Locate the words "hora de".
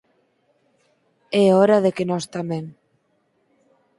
1.57-1.91